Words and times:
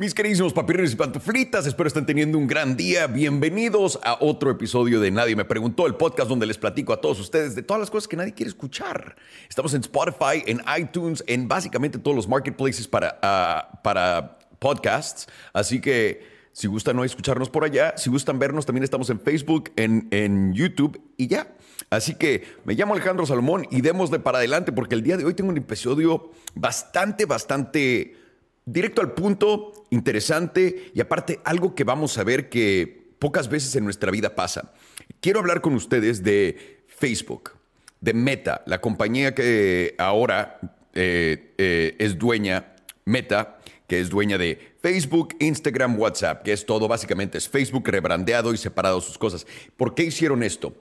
Mis 0.00 0.14
queridísimos 0.14 0.54
papirreros 0.54 0.94
y 0.94 0.96
pantuflitas, 0.96 1.66
espero 1.66 1.86
estén 1.86 2.06
teniendo 2.06 2.38
un 2.38 2.46
gran 2.46 2.74
día. 2.74 3.06
Bienvenidos 3.06 4.00
a 4.02 4.16
otro 4.20 4.50
episodio 4.50 4.98
de 4.98 5.10
Nadie 5.10 5.36
me 5.36 5.44
preguntó, 5.44 5.86
el 5.86 5.94
podcast 5.94 6.26
donde 6.26 6.46
les 6.46 6.56
platico 6.56 6.94
a 6.94 7.02
todos 7.02 7.20
ustedes 7.20 7.54
de 7.54 7.62
todas 7.62 7.80
las 7.80 7.90
cosas 7.90 8.08
que 8.08 8.16
nadie 8.16 8.32
quiere 8.32 8.48
escuchar. 8.48 9.16
Estamos 9.46 9.74
en 9.74 9.82
Spotify, 9.82 10.42
en 10.46 10.62
iTunes, 10.80 11.22
en 11.26 11.48
básicamente 11.48 11.98
todos 11.98 12.16
los 12.16 12.26
marketplaces 12.26 12.88
para, 12.88 13.18
ah, 13.20 13.78
para 13.84 14.38
podcasts. 14.58 15.26
Así 15.52 15.82
que 15.82 16.24
si 16.52 16.66
gustan 16.66 16.96
no 16.96 17.04
escucharnos 17.04 17.50
por 17.50 17.64
allá, 17.64 17.92
si 17.98 18.08
gustan 18.08 18.38
vernos, 18.38 18.64
también 18.64 18.84
estamos 18.84 19.10
en 19.10 19.20
Facebook, 19.20 19.70
en, 19.76 20.08
en 20.12 20.54
YouTube 20.54 20.98
y 21.18 21.26
ya. 21.26 21.54
Así 21.90 22.14
que 22.14 22.44
me 22.64 22.72
llamo 22.72 22.94
Alejandro 22.94 23.26
Salomón 23.26 23.66
y 23.70 23.82
démosle 23.82 24.18
para 24.18 24.38
adelante 24.38 24.72
porque 24.72 24.94
el 24.94 25.02
día 25.02 25.18
de 25.18 25.26
hoy 25.26 25.34
tengo 25.34 25.50
un 25.50 25.58
episodio 25.58 26.30
bastante, 26.54 27.26
bastante 27.26 28.19
directo 28.72 29.00
al 29.00 29.12
punto, 29.12 29.86
interesante 29.90 30.92
y 30.94 31.00
aparte 31.00 31.40
algo 31.44 31.74
que 31.74 31.84
vamos 31.84 32.16
a 32.18 32.24
ver 32.24 32.48
que 32.48 33.10
pocas 33.18 33.48
veces 33.48 33.74
en 33.76 33.84
nuestra 33.84 34.10
vida 34.10 34.34
pasa. 34.34 34.72
Quiero 35.20 35.40
hablar 35.40 35.60
con 35.60 35.74
ustedes 35.74 36.22
de 36.22 36.84
Facebook, 36.86 37.52
de 38.00 38.14
Meta, 38.14 38.62
la 38.66 38.80
compañía 38.80 39.34
que 39.34 39.94
ahora 39.98 40.58
eh, 40.94 41.54
eh, 41.58 41.96
es 41.98 42.18
dueña, 42.18 42.74
Meta, 43.04 43.58
que 43.86 44.00
es 44.00 44.08
dueña 44.08 44.38
de 44.38 44.74
Facebook, 44.80 45.34
Instagram, 45.40 45.98
WhatsApp, 45.98 46.44
que 46.44 46.52
es 46.52 46.64
todo, 46.64 46.86
básicamente 46.86 47.38
es 47.38 47.48
Facebook 47.48 47.88
rebrandeado 47.88 48.54
y 48.54 48.56
separado 48.56 49.00
sus 49.00 49.18
cosas. 49.18 49.46
¿Por 49.76 49.94
qué 49.94 50.04
hicieron 50.04 50.42
esto? 50.42 50.74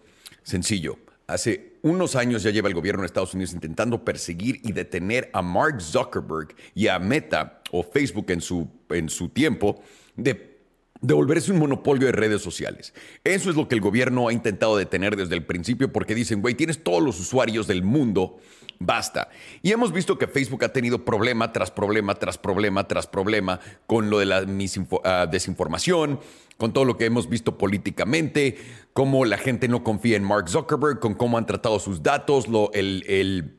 Sencillo. 0.44 1.00
Hace 1.30 1.78
unos 1.84 2.16
años 2.16 2.42
ya 2.42 2.50
lleva 2.50 2.70
el 2.70 2.74
gobierno 2.74 3.04
de 3.04 3.06
Estados 3.06 3.36
Unidos 3.36 3.54
intentando 3.54 4.04
perseguir 4.04 4.60
y 4.64 4.72
detener 4.72 5.30
a 5.32 5.44
Mark 5.44 5.80
Zuckerberg 5.80 6.56
y 6.74 6.88
a 6.88 6.98
Meta 6.98 7.62
o 7.72 7.84
Facebook 7.84 8.32
en 8.32 8.42
su, 8.42 8.68
en 8.90 9.10
su 9.10 9.30
tiempo 9.30 9.80
de 10.16 10.59
de 11.02 11.14
volverse 11.14 11.52
un 11.52 11.60
monopolio 11.60 12.08
de 12.08 12.12
redes 12.12 12.42
sociales. 12.42 12.94
Eso 13.24 13.50
es 13.50 13.56
lo 13.56 13.68
que 13.68 13.76
el 13.76 13.82
gobierno 13.82 14.28
ha 14.28 14.34
intentado 14.34 14.76
detener 14.78 15.16
desde 15.16 15.36
el 15.36 15.46
principio 15.46 15.92
porque 15.92 16.16
dicen, 16.16 16.42
güey, 16.42 16.56
tienes 16.56 16.84
todos 16.84 17.02
los 17.02 17.20
usuarios 17.20 17.68
del 17.68 17.84
mundo, 17.84 18.38
basta. 18.80 19.30
Y 19.62 19.72
hemos 19.72 19.94
visto 19.94 20.18
que 20.18 20.28
Facebook 20.28 20.64
ha 20.66 20.74
tenido 20.74 21.06
problema 21.06 21.54
tras 21.54 21.72
problema, 21.72 22.16
tras 22.16 22.38
problema, 22.38 22.88
tras 22.88 23.08
problema 23.08 23.60
con 23.88 24.10
lo 24.10 24.20
de 24.20 24.26
la 24.26 24.42
uh, 24.42 25.30
desinformación, 25.30 26.20
con 26.58 26.74
todo 26.74 26.84
lo 26.84 26.98
que 26.98 27.06
hemos 27.06 27.30
visto 27.30 27.58
políticamente, 27.58 28.58
cómo 28.92 29.24
la 29.24 29.38
gente 29.38 29.70
no 29.70 29.84
confía 29.84 30.18
en 30.18 30.24
Mark 30.26 30.50
Zuckerberg, 30.50 31.00
con 31.00 31.14
cómo 31.14 31.38
han 31.38 31.46
tratado 31.46 31.80
sus 31.80 32.04
datos, 32.04 32.50
lo, 32.50 32.72
el, 32.74 33.06
el 33.08 33.59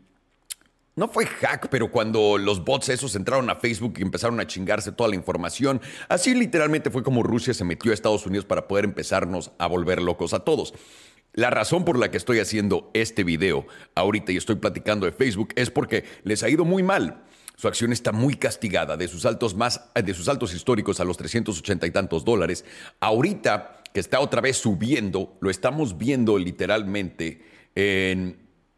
no 1.00 1.08
fue 1.08 1.24
hack, 1.24 1.68
pero 1.70 1.90
cuando 1.90 2.36
los 2.36 2.62
bots 2.62 2.90
esos 2.90 3.16
entraron 3.16 3.48
a 3.48 3.56
Facebook 3.56 3.94
y 3.96 4.02
empezaron 4.02 4.38
a 4.38 4.46
chingarse 4.46 4.92
toda 4.92 5.08
la 5.08 5.16
información, 5.16 5.80
así 6.10 6.34
literalmente 6.34 6.90
fue 6.90 7.02
como 7.02 7.22
Rusia 7.22 7.54
se 7.54 7.64
metió 7.64 7.90
a 7.90 7.94
Estados 7.94 8.26
Unidos 8.26 8.44
para 8.44 8.68
poder 8.68 8.84
empezarnos 8.84 9.50
a 9.58 9.66
volver 9.66 10.02
locos 10.02 10.34
a 10.34 10.40
todos. 10.40 10.74
La 11.32 11.48
razón 11.48 11.86
por 11.86 11.98
la 11.98 12.10
que 12.10 12.18
estoy 12.18 12.38
haciendo 12.38 12.90
este 12.92 13.24
video 13.24 13.66
ahorita 13.94 14.32
y 14.32 14.36
estoy 14.36 14.56
platicando 14.56 15.06
de 15.06 15.12
Facebook 15.12 15.54
es 15.56 15.70
porque 15.70 16.04
les 16.22 16.42
ha 16.42 16.50
ido 16.50 16.66
muy 16.66 16.82
mal. 16.82 17.24
Su 17.56 17.66
acción 17.66 17.94
está 17.94 18.12
muy 18.12 18.34
castigada 18.34 18.98
de 18.98 19.08
sus 19.08 19.24
altos 19.24 19.54
más 19.54 19.90
de 19.94 20.12
sus 20.12 20.28
altos 20.28 20.52
históricos 20.52 21.00
a 21.00 21.04
los 21.04 21.16
380 21.16 21.86
y 21.86 21.90
tantos 21.92 22.26
dólares. 22.26 22.66
Ahorita 23.00 23.82
que 23.94 24.00
está 24.00 24.20
otra 24.20 24.42
vez 24.42 24.58
subiendo, 24.58 25.38
lo 25.40 25.48
estamos 25.48 25.96
viendo 25.96 26.36
literalmente 26.36 27.42
en 27.74 28.36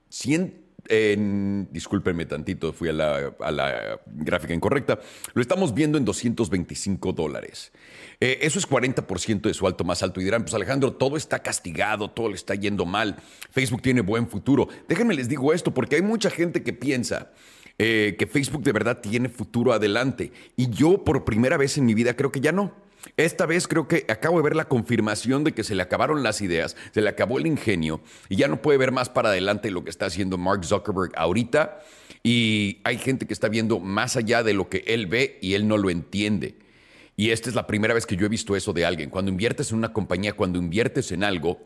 100 0.08 0.61
discúlpenme 0.88 2.26
tantito, 2.26 2.72
fui 2.72 2.88
a 2.88 2.92
la, 2.92 4.00
gráfica 4.06 4.52
incorrecta, 4.52 4.98
lo 5.34 5.42
estamos 5.42 5.74
viendo 5.74 5.98
en 5.98 6.04
225 6.04 7.12
dólares. 7.12 7.72
Eh, 8.20 8.38
eso 8.42 8.58
es 8.58 8.68
40% 8.68 9.42
de 9.42 9.54
su 9.54 9.66
alto 9.66 9.84
más 9.84 10.02
alto. 10.02 10.20
Y 10.20 10.24
dirán, 10.24 10.42
pues 10.42 10.54
Alejandro, 10.54 10.92
todo 10.92 11.16
está 11.16 11.40
castigado, 11.40 12.10
todo 12.10 12.28
le 12.28 12.34
está 12.34 12.54
yendo 12.54 12.84
mal, 12.84 13.16
Facebook 13.50 13.82
tiene 13.82 14.00
buen 14.00 14.28
futuro. 14.28 14.68
Déjenme 14.88 15.14
les 15.14 15.28
digo 15.28 15.52
esto, 15.52 15.72
porque 15.72 15.96
hay 15.96 16.02
mucha 16.02 16.30
gente 16.30 16.62
que 16.62 16.72
piensa 16.72 17.30
eh, 17.78 18.16
que 18.18 18.26
Facebook 18.26 18.62
de 18.62 18.72
verdad 18.72 19.00
tiene 19.00 19.28
futuro 19.28 19.72
adelante. 19.72 20.32
Y 20.56 20.70
yo 20.70 21.04
por 21.04 21.24
primera 21.24 21.56
vez 21.56 21.78
en 21.78 21.84
mi 21.84 21.94
vida 21.94 22.14
creo 22.14 22.30
que 22.30 22.40
ya 22.40 22.52
no. 22.52 22.72
Esta 23.16 23.46
vez 23.46 23.66
creo 23.66 23.88
que 23.88 24.04
acabo 24.08 24.38
de 24.38 24.44
ver 24.44 24.56
la 24.56 24.68
confirmación 24.68 25.44
de 25.44 25.52
que 25.52 25.64
se 25.64 25.74
le 25.74 25.82
acabaron 25.82 26.22
las 26.22 26.40
ideas, 26.40 26.76
se 26.92 27.02
le 27.02 27.08
acabó 27.08 27.38
el 27.38 27.46
ingenio 27.46 28.00
y 28.28 28.36
ya 28.36 28.48
no 28.48 28.62
puede 28.62 28.78
ver 28.78 28.92
más 28.92 29.08
para 29.08 29.30
adelante 29.30 29.70
lo 29.70 29.84
que 29.84 29.90
está 29.90 30.06
haciendo 30.06 30.38
Mark 30.38 30.64
Zuckerberg 30.64 31.12
ahorita. 31.16 31.80
Y 32.22 32.78
hay 32.84 32.98
gente 32.98 33.26
que 33.26 33.32
está 33.32 33.48
viendo 33.48 33.80
más 33.80 34.16
allá 34.16 34.42
de 34.44 34.54
lo 34.54 34.68
que 34.68 34.84
él 34.86 35.06
ve 35.06 35.38
y 35.42 35.54
él 35.54 35.66
no 35.66 35.76
lo 35.76 35.90
entiende. 35.90 36.54
Y 37.16 37.30
esta 37.30 37.48
es 37.48 37.54
la 37.54 37.66
primera 37.66 37.94
vez 37.94 38.06
que 38.06 38.16
yo 38.16 38.26
he 38.26 38.28
visto 38.28 38.56
eso 38.56 38.72
de 38.72 38.86
alguien. 38.86 39.10
Cuando 39.10 39.30
inviertes 39.30 39.72
en 39.72 39.78
una 39.78 39.92
compañía, 39.92 40.32
cuando 40.34 40.58
inviertes 40.58 41.12
en 41.12 41.24
algo, 41.24 41.62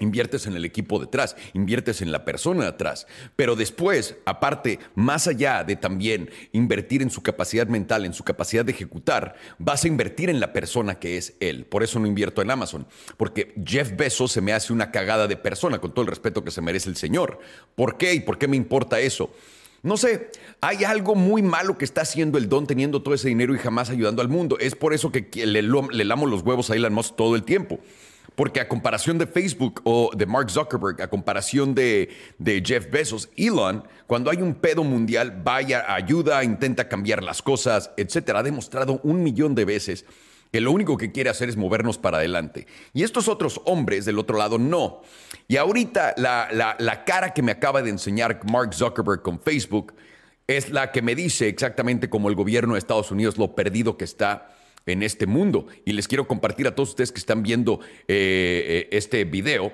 Inviertes 0.00 0.46
en 0.46 0.56
el 0.56 0.64
equipo 0.64 0.98
detrás, 0.98 1.36
inviertes 1.52 2.02
en 2.02 2.10
la 2.10 2.24
persona 2.24 2.64
detrás, 2.64 3.06
pero 3.36 3.54
después, 3.54 4.16
aparte, 4.26 4.80
más 4.96 5.28
allá 5.28 5.62
de 5.62 5.76
también 5.76 6.30
invertir 6.50 7.00
en 7.00 7.10
su 7.10 7.22
capacidad 7.22 7.68
mental, 7.68 8.04
en 8.04 8.12
su 8.12 8.24
capacidad 8.24 8.64
de 8.64 8.72
ejecutar, 8.72 9.36
vas 9.58 9.84
a 9.84 9.88
invertir 9.88 10.30
en 10.30 10.40
la 10.40 10.52
persona 10.52 10.96
que 10.96 11.16
es 11.16 11.34
él. 11.38 11.64
Por 11.66 11.84
eso 11.84 12.00
no 12.00 12.08
invierto 12.08 12.42
en 12.42 12.50
Amazon, 12.50 12.88
porque 13.16 13.54
Jeff 13.64 13.96
Bezos 13.96 14.32
se 14.32 14.40
me 14.40 14.52
hace 14.52 14.72
una 14.72 14.90
cagada 14.90 15.28
de 15.28 15.36
persona, 15.36 15.78
con 15.78 15.94
todo 15.94 16.02
el 16.02 16.10
respeto 16.10 16.42
que 16.42 16.50
se 16.50 16.60
merece 16.60 16.88
el 16.88 16.96
señor. 16.96 17.38
¿Por 17.76 17.96
qué 17.96 18.14
y 18.14 18.20
por 18.20 18.36
qué 18.36 18.48
me 18.48 18.56
importa 18.56 18.98
eso? 18.98 19.32
No 19.84 19.96
sé, 19.96 20.30
hay 20.60 20.82
algo 20.82 21.14
muy 21.14 21.42
malo 21.42 21.78
que 21.78 21.84
está 21.84 22.00
haciendo 22.00 22.38
el 22.38 22.48
Don 22.48 22.66
teniendo 22.66 23.02
todo 23.02 23.14
ese 23.14 23.28
dinero 23.28 23.54
y 23.54 23.58
jamás 23.58 23.90
ayudando 23.90 24.22
al 24.22 24.28
mundo. 24.28 24.56
Es 24.58 24.74
por 24.74 24.92
eso 24.92 25.12
que 25.12 25.28
le, 25.46 25.62
le 25.62 26.04
lamo 26.04 26.26
los 26.26 26.42
huevos 26.42 26.70
a 26.70 26.74
Elon 26.74 26.94
Musk 26.94 27.14
todo 27.14 27.36
el 27.36 27.44
tiempo. 27.44 27.78
Porque 28.34 28.60
a 28.60 28.68
comparación 28.68 29.18
de 29.18 29.26
Facebook 29.26 29.80
o 29.84 30.10
de 30.14 30.26
Mark 30.26 30.50
Zuckerberg, 30.50 31.00
a 31.02 31.08
comparación 31.08 31.74
de, 31.74 32.10
Jeff 32.64 32.90
Bezos, 32.90 33.28
Elon, 33.36 33.84
cuando 34.06 34.30
hay 34.30 34.42
un 34.42 34.54
pedo 34.54 34.82
mundial, 34.82 35.40
vaya, 35.44 35.84
ayuda, 35.94 36.42
intenta 36.42 36.88
cambiar 36.88 37.22
las 37.22 37.42
cosas, 37.42 37.90
etcétera. 37.96 38.40
Ha 38.40 38.42
demostrado 38.42 39.00
un 39.04 39.22
millón 39.22 39.54
de 39.54 39.64
veces 39.64 40.04
que 40.50 40.60
lo 40.60 40.72
único 40.72 40.96
que 40.96 41.12
quiere 41.12 41.30
hacer 41.30 41.48
es 41.48 41.56
movernos 41.56 41.98
para 41.98 42.18
adelante. 42.18 42.66
Y 42.92 43.02
estos 43.02 43.28
otros 43.28 43.60
hombres 43.64 44.04
del 44.04 44.18
otro 44.18 44.38
lado 44.38 44.58
no. 44.58 45.02
Y 45.48 45.56
ahorita 45.56 46.14
la, 46.16 46.76
la 46.78 47.04
cara 47.04 47.34
que 47.34 47.42
me 47.42 47.52
acaba 47.52 47.82
de 47.82 47.90
enseñar 47.90 48.40
Mark 48.50 48.72
Zuckerberg 48.74 49.22
con 49.22 49.40
Facebook 49.40 49.94
es 50.46 50.70
la 50.70 50.92
que 50.92 51.02
me 51.02 51.14
dice 51.14 51.48
exactamente 51.48 52.10
como 52.10 52.28
el 52.28 52.34
gobierno 52.34 52.74
de 52.74 52.78
Estados 52.78 53.10
Unidos 53.10 53.38
lo 53.38 53.54
perdido 53.54 53.96
que 53.96 54.04
está 54.04 54.54
en 54.86 55.02
este 55.02 55.26
mundo. 55.26 55.66
Y 55.84 55.92
les 55.92 56.08
quiero 56.08 56.26
compartir 56.26 56.66
a 56.66 56.74
todos 56.74 56.90
ustedes 56.90 57.12
que 57.12 57.18
están 57.18 57.42
viendo 57.42 57.80
eh, 58.08 58.86
eh, 58.88 58.88
este 58.92 59.24
video. 59.24 59.72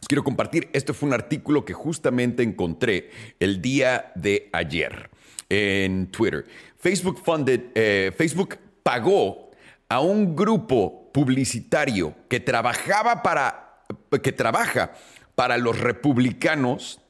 Les 0.00 0.08
quiero 0.08 0.24
compartir, 0.24 0.68
este 0.72 0.92
fue 0.92 1.08
un 1.08 1.14
artículo 1.14 1.64
que 1.64 1.72
justamente 1.72 2.42
encontré 2.42 3.10
el 3.40 3.60
día 3.60 4.12
de 4.14 4.48
ayer 4.52 5.10
en 5.48 6.10
Twitter. 6.10 6.46
Facebook 6.78 7.20
funded, 7.24 7.60
eh, 7.74 8.12
Facebook 8.16 8.58
pagó 8.82 9.50
a 9.88 10.00
un 10.00 10.36
grupo 10.36 11.10
publicitario 11.12 12.14
que 12.28 12.40
trabajaba 12.40 13.22
para, 13.22 13.82
que 14.22 14.32
trabaja 14.32 14.92
para 15.34 15.56
los 15.56 15.78
republicanos 15.78 17.00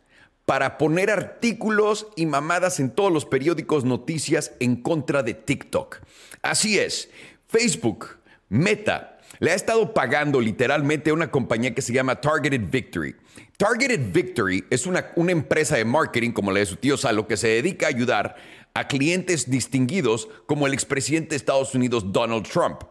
para 0.48 0.78
poner 0.78 1.10
artículos 1.10 2.06
y 2.16 2.24
mamadas 2.24 2.80
en 2.80 2.88
todos 2.88 3.12
los 3.12 3.26
periódicos 3.26 3.84
noticias 3.84 4.52
en 4.60 4.76
contra 4.76 5.22
de 5.22 5.34
TikTok. 5.34 5.98
Así 6.40 6.78
es, 6.78 7.10
Facebook, 7.48 8.16
Meta, 8.48 9.18
le 9.40 9.50
ha 9.50 9.54
estado 9.54 9.92
pagando 9.92 10.40
literalmente 10.40 11.10
a 11.10 11.12
una 11.12 11.30
compañía 11.30 11.74
que 11.74 11.82
se 11.82 11.92
llama 11.92 12.18
Targeted 12.22 12.62
Victory. 12.70 13.14
Targeted 13.58 14.10
Victory 14.10 14.64
es 14.70 14.86
una, 14.86 15.12
una 15.16 15.32
empresa 15.32 15.76
de 15.76 15.84
marketing, 15.84 16.30
como 16.30 16.50
la 16.50 16.60
de 16.60 16.66
su 16.66 16.76
tío 16.76 16.96
Salo, 16.96 17.28
que 17.28 17.36
se 17.36 17.48
dedica 17.48 17.84
a 17.84 17.90
ayudar 17.90 18.36
a 18.72 18.88
clientes 18.88 19.50
distinguidos 19.50 20.30
como 20.46 20.66
el 20.66 20.72
expresidente 20.72 21.30
de 21.30 21.36
Estados 21.36 21.74
Unidos 21.74 22.10
Donald 22.10 22.48
Trump. 22.48 22.84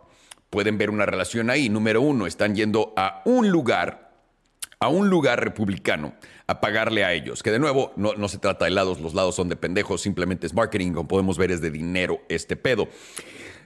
Pueden 0.52 0.78
ver 0.78 0.92
una 0.92 1.08
relación 1.08 1.50
ahí. 1.50 1.70
Número 1.70 2.04
uno, 2.04 2.28
están 2.28 2.54
yendo 2.54 2.94
a 2.96 3.24
un 3.26 3.50
lugar 3.50 4.07
a 4.80 4.90
un 4.90 5.10
lugar 5.10 5.44
republicano 5.44 6.14
a 6.46 6.62
pagarle 6.62 7.04
a 7.04 7.14
ellos. 7.14 7.44
Que 7.44 7.52
de 7.52 7.60
nuevo, 7.60 7.94
no, 7.96 8.28
se 8.28 8.38
trata 8.38 8.66
de 8.66 8.72
lados, 8.72 9.00
los 9.02 9.14
lados 9.14 9.36
son 9.36 9.50
de 9.50 9.56
pendejos, 9.56 10.02
simplemente 10.02 10.48
es 10.48 10.54
marketing, 10.54 10.94
como 10.94 11.08
podemos 11.08 11.38
ver 11.38 11.52
es 11.52 11.62
de 11.62 11.72
dinero 11.72 12.22
este 12.30 12.56
pedo. 12.56 12.88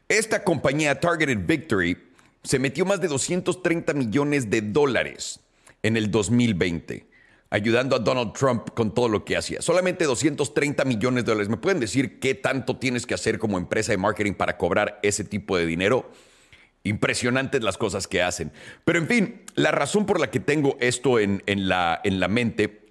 Esta 0.07 0.43
compañía 0.43 0.99
Targeted 0.99 1.39
Victory 1.45 1.97
se 2.43 2.59
metió 2.59 2.85
más 2.85 3.01
de 3.01 3.07
230 3.07 3.93
millones 3.93 4.49
de 4.49 4.61
dólares 4.61 5.39
en 5.83 5.97
el 5.97 6.09
2020 6.11 7.11
ayudando 7.51 7.97
a 7.97 7.99
Donald 7.99 8.31
Trump 8.33 8.69
con 8.73 8.93
todo 8.93 9.09
lo 9.09 9.25
que 9.25 9.35
hacía. 9.35 9.61
Solamente 9.61 10.05
230 10.05 10.85
millones 10.85 11.25
de 11.25 11.31
dólares. 11.31 11.49
¿Me 11.49 11.57
pueden 11.57 11.81
decir 11.81 12.19
qué 12.19 12.33
tanto 12.33 12.77
tienes 12.77 13.05
que 13.05 13.13
hacer 13.13 13.37
como 13.37 13.57
empresa 13.57 13.91
de 13.91 13.97
marketing 13.97 14.33
para 14.33 14.57
cobrar 14.57 14.99
ese 15.03 15.25
tipo 15.25 15.57
de 15.57 15.65
dinero? 15.65 16.09
Impresionantes 16.83 17.63
las 17.63 17.77
cosas 17.77 18.07
que 18.07 18.21
hacen. 18.21 18.51
Pero 18.85 18.99
en 18.99 19.07
fin, 19.07 19.41
la 19.55 19.71
razón 19.71 20.05
por 20.05 20.19
la 20.19 20.31
que 20.31 20.39
tengo 20.39 20.77
esto 20.79 21.19
en, 21.19 21.41
la, 21.45 22.01
en 22.03 22.19
la 22.19 22.27
mente 22.27 22.81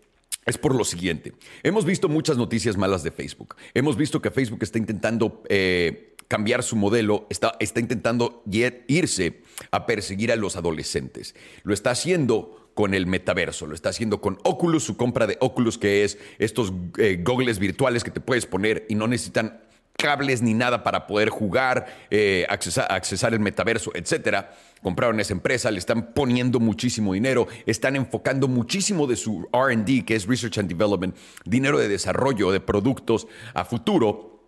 es 0.46 0.58
por 0.58 0.74
lo 0.74 0.84
siguiente. 0.84 1.32
Hemos 1.62 1.84
visto 1.84 2.08
muchas 2.08 2.36
noticias 2.36 2.76
malas 2.76 3.02
de 3.02 3.10
Facebook. 3.10 3.56
Hemos 3.74 3.96
visto 3.96 4.22
que 4.22 4.30
Facebook 4.30 4.62
está 4.62 4.78
intentando 4.78 5.42
eh, 5.48 6.14
cambiar 6.28 6.62
su 6.62 6.76
modelo, 6.76 7.26
está, 7.28 7.56
está 7.58 7.80
intentando 7.80 8.42
irse 8.86 9.42
a 9.70 9.86
perseguir 9.86 10.30
a 10.30 10.36
los 10.36 10.56
adolescentes. 10.56 11.34
Lo 11.64 11.74
está 11.74 11.90
haciendo 11.90 12.70
con 12.74 12.94
el 12.94 13.06
metaverso, 13.06 13.66
lo 13.66 13.74
está 13.74 13.88
haciendo 13.88 14.20
con 14.20 14.38
Oculus, 14.44 14.84
su 14.84 14.96
compra 14.96 15.26
de 15.26 15.36
Oculus, 15.40 15.76
que 15.76 16.04
es 16.04 16.18
estos 16.38 16.72
eh, 16.98 17.22
virtuales 17.58 18.04
que 18.04 18.10
te 18.10 18.20
puedes 18.20 18.46
poner 18.46 18.86
y 18.88 18.94
no 18.94 19.08
necesitan 19.08 19.60
cables 20.00 20.42
ni 20.42 20.54
nada 20.54 20.82
para 20.82 21.06
poder 21.06 21.28
jugar, 21.28 21.86
eh, 22.10 22.46
accesar, 22.48 23.34
el 23.34 23.40
metaverso, 23.40 23.90
etcétera. 23.94 24.54
Compraron 24.82 25.20
esa 25.20 25.34
empresa, 25.34 25.70
le 25.70 25.78
están 25.78 26.14
poniendo 26.14 26.58
muchísimo 26.58 27.12
dinero, 27.12 27.46
están 27.66 27.96
enfocando 27.96 28.48
muchísimo 28.48 29.06
de 29.06 29.16
su 29.16 29.46
RD, 29.52 30.04
que 30.06 30.16
es 30.16 30.26
Research 30.26 30.58
and 30.58 30.68
Development, 30.68 31.14
dinero 31.44 31.78
de 31.78 31.88
desarrollo 31.88 32.50
de 32.50 32.60
productos 32.60 33.26
a 33.52 33.64
futuro 33.64 34.40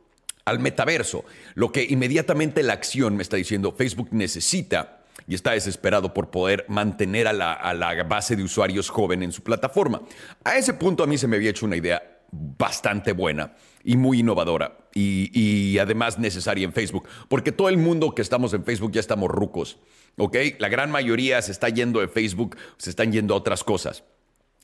al 0.44 0.58
metaverso. 0.58 1.24
Lo 1.54 1.70
que 1.70 1.84
inmediatamente 1.84 2.62
la 2.62 2.72
acción 2.72 3.16
me 3.16 3.22
está 3.22 3.36
diciendo, 3.36 3.74
Facebook 3.76 4.08
necesita 4.10 5.02
y 5.28 5.34
está 5.34 5.52
desesperado 5.52 6.14
por 6.14 6.30
poder 6.30 6.64
mantener 6.68 7.28
a 7.28 7.32
la, 7.32 7.52
a 7.52 7.74
la, 7.74 8.02
base 8.04 8.34
de 8.34 8.42
usuarios 8.42 8.88
joven 8.88 9.22
en 9.22 9.32
su 9.32 9.42
plataforma. 9.42 10.02
A 10.44 10.56
ese 10.56 10.72
punto 10.74 11.04
a 11.04 11.06
mí 11.06 11.18
se 11.18 11.28
me 11.28 11.36
había 11.36 11.50
hecho 11.50 11.66
una 11.66 11.76
idea 11.76 12.02
bastante 12.32 13.12
buena 13.12 13.54
y 13.84 13.96
muy 13.96 14.20
innovadora 14.20 14.78
y, 14.94 15.78
además 15.78 16.18
necesaria 16.18 16.64
en 16.64 16.72
Facebook, 16.72 17.08
porque 17.28 17.52
todo 17.52 17.68
el 17.68 17.76
mundo 17.76 18.14
que 18.14 18.22
estamos 18.22 18.52
en 18.54 18.64
Facebook 18.64 18.92
ya 18.92 19.00
estamos 19.00 19.30
rucos, 19.30 19.78
¿ok? 20.16 20.36
La 20.58 20.68
gran 20.68 20.90
mayoría 20.90 21.40
se 21.42 21.52
está 21.52 21.68
yendo 21.68 22.00
de 22.00 22.08
Facebook, 22.08 22.56
se 22.78 22.90
están 22.90 23.12
yendo 23.12 23.34
a 23.34 23.36
otras 23.36 23.62
cosas 23.62 24.04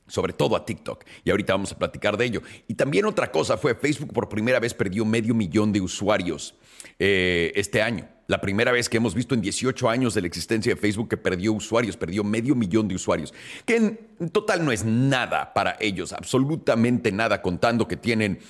sobre 0.06 0.32
todo 0.32 0.56
a 0.56 0.64
TikTok. 0.64 1.04
Y 1.22 1.28
ahorita 1.28 1.52
vamos 1.52 1.72
a 1.72 1.78
platicar 1.78 2.16
de 2.16 2.24
ello. 2.24 2.42
Y 2.66 2.76
también 2.76 3.04
otra 3.04 3.30
cosa 3.30 3.58
fue, 3.58 3.74
Facebook 3.74 4.14
por 4.14 4.30
primera 4.30 4.58
vez 4.58 4.72
perdió 4.72 5.04
medio 5.04 5.34
millón 5.34 5.70
de 5.70 5.82
usuarios 5.82 6.54
eh, 6.98 7.52
este 7.54 7.82
año. 7.82 8.08
La 8.28 8.42
primera 8.42 8.72
vez 8.72 8.90
que 8.90 8.98
hemos 8.98 9.14
visto 9.14 9.34
en 9.34 9.40
18 9.40 9.88
años 9.88 10.12
de 10.12 10.20
la 10.20 10.26
existencia 10.26 10.74
de 10.74 10.78
Facebook 10.78 11.08
que 11.08 11.16
perdió 11.16 11.54
usuarios, 11.54 11.96
perdió 11.96 12.22
medio 12.24 12.54
millón 12.54 12.86
de 12.86 12.94
usuarios, 12.94 13.32
que 13.64 13.76
en 13.76 14.28
total 14.30 14.66
no 14.66 14.70
es 14.70 14.84
nada 14.84 15.54
para 15.54 15.78
ellos, 15.80 16.12
absolutamente 16.12 17.10
nada, 17.10 17.40
contando 17.40 17.88
que 17.88 17.96
tienen 17.96 18.40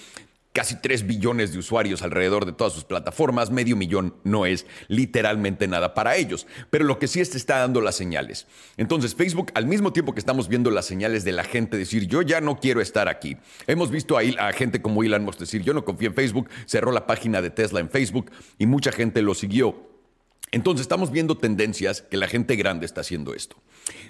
casi 0.52 0.76
3 0.76 1.06
billones 1.06 1.52
de 1.52 1.58
usuarios 1.58 2.02
alrededor 2.02 2.46
de 2.46 2.52
todas 2.52 2.72
sus 2.72 2.84
plataformas, 2.84 3.50
medio 3.50 3.76
millón 3.76 4.16
no 4.24 4.46
es 4.46 4.66
literalmente 4.88 5.68
nada 5.68 5.94
para 5.94 6.16
ellos, 6.16 6.46
pero 6.70 6.84
lo 6.84 6.98
que 6.98 7.06
sí 7.06 7.20
es 7.20 7.34
está 7.34 7.58
dando 7.58 7.80
las 7.80 7.94
señales. 7.94 8.46
Entonces 8.76 9.14
Facebook, 9.14 9.52
al 9.54 9.66
mismo 9.66 9.92
tiempo 9.92 10.14
que 10.14 10.20
estamos 10.20 10.48
viendo 10.48 10.70
las 10.70 10.86
señales 10.86 11.24
de 11.24 11.32
la 11.32 11.44
gente 11.44 11.76
decir, 11.76 12.06
yo 12.06 12.22
ya 12.22 12.40
no 12.40 12.58
quiero 12.58 12.80
estar 12.80 13.08
aquí, 13.08 13.36
hemos 13.66 13.90
visto 13.90 14.16
ahí 14.16 14.34
a 14.38 14.52
gente 14.52 14.82
como 14.82 15.02
Elon 15.02 15.24
Musk 15.24 15.38
decir, 15.38 15.62
yo 15.62 15.74
no 15.74 15.84
confío 15.84 16.08
en 16.08 16.14
Facebook, 16.14 16.50
cerró 16.66 16.92
la 16.92 17.06
página 17.06 17.42
de 17.42 17.50
Tesla 17.50 17.80
en 17.80 17.90
Facebook 17.90 18.30
y 18.58 18.66
mucha 18.66 18.92
gente 18.92 19.22
lo 19.22 19.34
siguió. 19.34 19.88
Entonces 20.50 20.82
estamos 20.82 21.10
viendo 21.10 21.36
tendencias 21.36 22.02
que 22.02 22.16
la 22.16 22.28
gente 22.28 22.56
grande 22.56 22.86
está 22.86 23.02
haciendo 23.02 23.34
esto. 23.34 23.56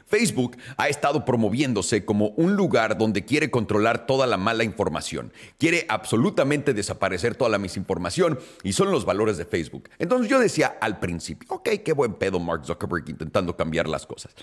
Facebook 0.06 0.56
ha 0.76 0.88
estado 0.88 1.24
promoviéndose 1.24 2.04
como 2.04 2.28
un 2.30 2.56
lugar 2.56 2.98
donde 2.98 3.24
quiere 3.24 3.50
controlar 3.50 4.06
toda 4.06 4.26
la 4.26 4.36
mala 4.36 4.64
información, 4.64 5.32
quiere 5.58 5.86
absolutamente 5.88 6.74
desaparecer 6.74 7.34
toda 7.34 7.50
la 7.50 7.58
misinformación 7.58 8.38
y 8.62 8.72
son 8.72 8.90
los 8.90 9.04
valores 9.04 9.36
de 9.36 9.44
Facebook. 9.44 9.88
Entonces 9.98 10.28
yo 10.28 10.38
decía 10.38 10.78
al 10.80 10.98
principio, 10.98 11.48
ok, 11.50 11.68
qué 11.84 11.92
buen 11.92 12.14
pedo 12.14 12.40
Mark 12.40 12.64
Zuckerberg 12.64 13.08
intentando 13.08 13.56
cambiar 13.56 13.88
las 13.88 14.06
cosas. 14.06 14.34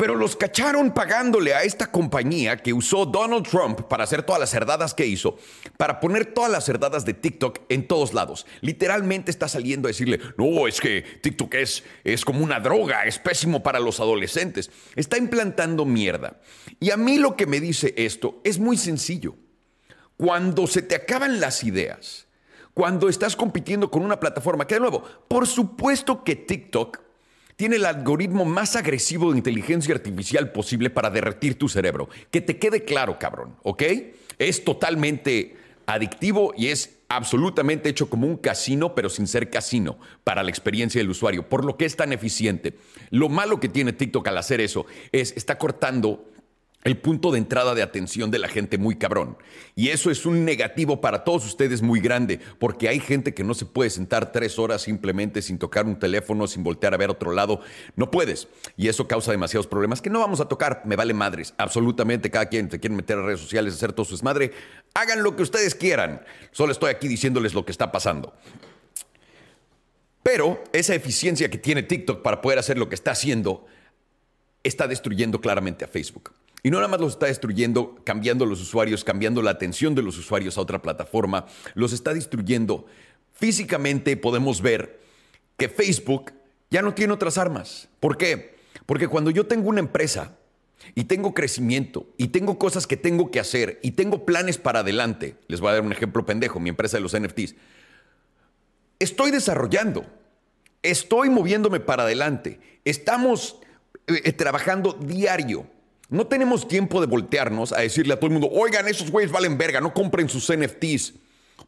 Pero 0.00 0.16
los 0.16 0.34
cacharon 0.34 0.94
pagándole 0.94 1.52
a 1.52 1.62
esta 1.62 1.92
compañía 1.92 2.56
que 2.56 2.72
usó 2.72 3.04
Donald 3.04 3.46
Trump 3.46 3.82
para 3.82 4.04
hacer 4.04 4.22
todas 4.22 4.40
las 4.40 4.48
cerdadas 4.48 4.94
que 4.94 5.04
hizo, 5.04 5.36
para 5.76 6.00
poner 6.00 6.32
todas 6.32 6.50
las 6.50 6.64
cerdadas 6.64 7.04
de 7.04 7.12
TikTok 7.12 7.58
en 7.68 7.86
todos 7.86 8.14
lados. 8.14 8.46
Literalmente 8.62 9.30
está 9.30 9.46
saliendo 9.46 9.88
a 9.88 9.90
decirle, 9.90 10.18
no, 10.38 10.66
es 10.66 10.80
que 10.80 11.02
TikTok 11.02 11.54
es, 11.56 11.84
es 12.02 12.24
como 12.24 12.42
una 12.42 12.60
droga, 12.60 13.02
es 13.02 13.18
pésimo 13.18 13.62
para 13.62 13.78
los 13.78 14.00
adolescentes. 14.00 14.70
Está 14.96 15.18
implantando 15.18 15.84
mierda. 15.84 16.40
Y 16.80 16.92
a 16.92 16.96
mí 16.96 17.18
lo 17.18 17.36
que 17.36 17.46
me 17.46 17.60
dice 17.60 17.92
esto 17.98 18.40
es 18.42 18.58
muy 18.58 18.78
sencillo. 18.78 19.34
Cuando 20.16 20.66
se 20.66 20.80
te 20.80 20.94
acaban 20.94 21.40
las 21.40 21.62
ideas, 21.62 22.26
cuando 22.72 23.10
estás 23.10 23.36
compitiendo 23.36 23.90
con 23.90 24.00
una 24.00 24.18
plataforma, 24.18 24.66
que 24.66 24.76
de 24.76 24.80
nuevo, 24.80 25.04
por 25.28 25.46
supuesto 25.46 26.24
que 26.24 26.36
TikTok 26.36 27.09
tiene 27.60 27.76
el 27.76 27.84
algoritmo 27.84 28.46
más 28.46 28.74
agresivo 28.74 29.30
de 29.30 29.36
inteligencia 29.36 29.94
artificial 29.94 30.50
posible 30.50 30.88
para 30.88 31.10
derretir 31.10 31.58
tu 31.58 31.68
cerebro. 31.68 32.08
Que 32.30 32.40
te 32.40 32.56
quede 32.56 32.84
claro, 32.84 33.18
cabrón, 33.18 33.54
¿ok? 33.64 33.82
Es 34.38 34.64
totalmente 34.64 35.56
adictivo 35.84 36.54
y 36.56 36.68
es 36.68 36.96
absolutamente 37.10 37.90
hecho 37.90 38.08
como 38.08 38.26
un 38.26 38.38
casino, 38.38 38.94
pero 38.94 39.10
sin 39.10 39.26
ser 39.26 39.50
casino 39.50 39.98
para 40.24 40.42
la 40.42 40.48
experiencia 40.48 41.02
del 41.02 41.10
usuario, 41.10 41.50
por 41.50 41.66
lo 41.66 41.76
que 41.76 41.84
es 41.84 41.96
tan 41.96 42.14
eficiente. 42.14 42.78
Lo 43.10 43.28
malo 43.28 43.60
que 43.60 43.68
tiene 43.68 43.92
TikTok 43.92 44.26
al 44.28 44.38
hacer 44.38 44.62
eso 44.62 44.86
es 45.12 45.34
está 45.36 45.58
cortando 45.58 46.30
el 46.82 46.96
punto 46.96 47.30
de 47.30 47.38
entrada 47.38 47.74
de 47.74 47.82
atención 47.82 48.30
de 48.30 48.38
la 48.38 48.48
gente 48.48 48.78
muy 48.78 48.96
cabrón. 48.96 49.36
Y 49.74 49.88
eso 49.88 50.10
es 50.10 50.24
un 50.24 50.44
negativo 50.44 51.00
para 51.00 51.24
todos 51.24 51.44
ustedes 51.44 51.82
muy 51.82 52.00
grande, 52.00 52.40
porque 52.58 52.88
hay 52.88 53.00
gente 53.00 53.34
que 53.34 53.44
no 53.44 53.54
se 53.54 53.66
puede 53.66 53.90
sentar 53.90 54.32
tres 54.32 54.58
horas 54.58 54.82
simplemente 54.82 55.42
sin 55.42 55.58
tocar 55.58 55.86
un 55.86 55.98
teléfono, 55.98 56.46
sin 56.46 56.62
voltear 56.62 56.94
a 56.94 56.96
ver 56.96 57.10
otro 57.10 57.32
lado. 57.32 57.60
No 57.96 58.10
puedes. 58.10 58.48
Y 58.76 58.88
eso 58.88 59.06
causa 59.06 59.30
demasiados 59.30 59.66
problemas 59.66 60.00
que 60.00 60.10
no 60.10 60.20
vamos 60.20 60.40
a 60.40 60.48
tocar. 60.48 60.82
Me 60.86 60.96
vale 60.96 61.12
madres. 61.12 61.54
Absolutamente 61.58 62.30
cada 62.30 62.46
quien 62.46 62.68
te 62.68 62.80
quiere 62.80 62.96
meter 62.96 63.18
a 63.18 63.22
redes 63.22 63.40
sociales, 63.40 63.74
hacer 63.74 63.92
todo 63.92 64.06
su 64.06 64.14
desmadre. 64.14 64.52
Hagan 64.94 65.22
lo 65.22 65.36
que 65.36 65.42
ustedes 65.42 65.74
quieran. 65.74 66.22
Solo 66.50 66.72
estoy 66.72 66.90
aquí 66.90 67.08
diciéndoles 67.08 67.52
lo 67.52 67.64
que 67.64 67.72
está 67.72 67.92
pasando. 67.92 68.34
Pero 70.22 70.62
esa 70.72 70.94
eficiencia 70.94 71.50
que 71.50 71.58
tiene 71.58 71.82
TikTok 71.82 72.22
para 72.22 72.40
poder 72.40 72.58
hacer 72.58 72.78
lo 72.78 72.88
que 72.88 72.94
está 72.94 73.12
haciendo 73.12 73.66
está 74.62 74.86
destruyendo 74.86 75.40
claramente 75.40 75.84
a 75.84 75.88
Facebook. 75.88 76.32
Y 76.62 76.70
no 76.70 76.76
nada 76.76 76.88
más 76.88 77.00
los 77.00 77.14
está 77.14 77.26
destruyendo, 77.26 77.96
cambiando 78.04 78.44
los 78.44 78.60
usuarios, 78.60 79.04
cambiando 79.04 79.42
la 79.42 79.50
atención 79.50 79.94
de 79.94 80.02
los 80.02 80.18
usuarios 80.18 80.58
a 80.58 80.60
otra 80.60 80.82
plataforma, 80.82 81.46
los 81.74 81.92
está 81.92 82.12
destruyendo. 82.12 82.86
Físicamente 83.32 84.16
podemos 84.16 84.60
ver 84.60 85.00
que 85.56 85.68
Facebook 85.68 86.32
ya 86.70 86.82
no 86.82 86.94
tiene 86.94 87.12
otras 87.12 87.38
armas. 87.38 87.88
¿Por 87.98 88.16
qué? 88.16 88.56
Porque 88.86 89.08
cuando 89.08 89.30
yo 89.30 89.46
tengo 89.46 89.68
una 89.68 89.80
empresa 89.80 90.36
y 90.94 91.04
tengo 91.04 91.34
crecimiento 91.34 92.06
y 92.16 92.28
tengo 92.28 92.58
cosas 92.58 92.86
que 92.86 92.96
tengo 92.96 93.30
que 93.30 93.40
hacer 93.40 93.78
y 93.82 93.92
tengo 93.92 94.26
planes 94.26 94.58
para 94.58 94.80
adelante, 94.80 95.36
les 95.48 95.60
voy 95.60 95.70
a 95.70 95.74
dar 95.74 95.82
un 95.82 95.92
ejemplo 95.92 96.26
pendejo, 96.26 96.60
mi 96.60 96.70
empresa 96.70 96.96
de 96.96 97.02
los 97.02 97.18
NFTs, 97.18 97.54
estoy 98.98 99.30
desarrollando, 99.30 100.04
estoy 100.82 101.30
moviéndome 101.30 101.80
para 101.80 102.04
adelante, 102.04 102.60
estamos 102.84 103.60
eh, 104.06 104.32
trabajando 104.32 104.92
diario 104.92 105.66
no 106.10 106.26
tenemos 106.26 106.66
tiempo 106.66 107.00
de 107.00 107.06
voltearnos 107.06 107.72
a 107.72 107.80
decirle 107.80 108.14
a 108.14 108.16
todo 108.16 108.26
el 108.26 108.32
mundo, 108.32 108.50
oigan, 108.52 108.88
esos 108.88 109.10
güeyes 109.10 109.30
valen 109.32 109.56
verga, 109.56 109.80
no 109.80 109.94
compren 109.94 110.28
sus 110.28 110.52
NFTs. 110.52 111.14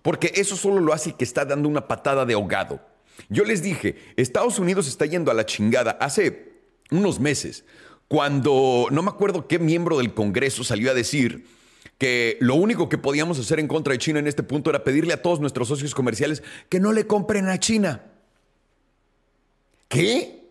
Porque 0.03 0.33
eso 0.35 0.57
solo 0.57 0.81
lo 0.81 0.93
hace 0.93 1.13
que 1.13 1.25
está 1.25 1.45
dando 1.45 1.69
una 1.69 1.87
patada 1.87 2.27
de 2.27 2.35
ahogado. 2.35 2.81
Yo 3.29 3.45
les 3.45 3.63
dije, 3.63 3.97
Estados 4.17 4.59
Unidos 4.59 4.89
está 4.89 5.07
yendo 5.07 5.31
a 5.31 5.35
la 5.35 5.47
chingada 5.47 5.93
hace 5.93 6.53
unos 6.91 7.21
meses, 7.21 7.65
cuando 8.09 8.89
no 8.91 9.03
me 9.03 9.11
acuerdo 9.11 9.47
qué 9.47 9.59
miembro 9.59 9.99
del 9.99 10.13
Congreso 10.13 10.65
salió 10.65 10.91
a 10.91 10.95
decir 10.95 11.47
que 11.99 12.37
lo 12.41 12.57
único 12.57 12.89
que 12.89 12.99
podíamos 12.99 13.39
hacer 13.39 13.61
en 13.61 13.69
contra 13.69 13.93
de 13.93 13.99
China 13.99 14.19
en 14.19 14.27
este 14.27 14.43
punto 14.43 14.71
era 14.71 14.85
pedirle 14.85 15.15
a 15.15 15.23
todos 15.23 15.41
nuestros 15.41 15.69
socios 15.69 15.95
comerciales 15.95 16.43
que 16.69 16.81
no 16.81 16.93
le 16.93 17.07
compren 17.07 17.49
a 17.49 17.59
China. 17.59 18.03
¿Qué? 19.89 20.51